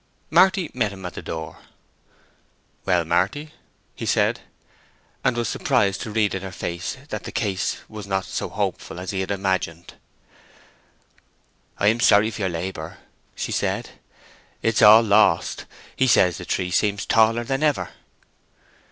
[0.31, 1.59] Marty met him at the door.
[2.85, 3.53] "Well, Marty,"
[3.93, 4.39] he said;
[5.23, 8.99] and was surprised to read in her face that the case was not so hopeful
[8.99, 9.93] as he had imagined.
[11.77, 12.97] "I am sorry for your labor,"
[13.35, 13.91] she said.
[14.63, 15.65] "It is all lost.
[15.95, 17.89] He says the tree seems taller than ever."